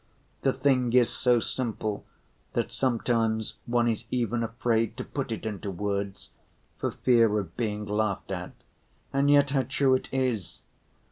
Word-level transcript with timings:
The 0.41 0.51
thing 0.51 0.93
is 0.93 1.09
so 1.11 1.39
simple 1.39 2.07
that 2.53 2.71
sometimes 2.71 3.53
one 3.67 3.87
is 3.87 4.05
even 4.09 4.41
afraid 4.41 4.97
to 4.97 5.03
put 5.03 5.31
it 5.31 5.45
into 5.45 5.69
words, 5.69 6.31
for 6.79 6.89
fear 6.89 7.37
of 7.37 7.55
being 7.55 7.85
laughed 7.85 8.31
at, 8.31 8.53
and 9.13 9.29
yet 9.29 9.51
how 9.51 9.61
true 9.61 9.93
it 9.93 10.09
is! 10.11 10.63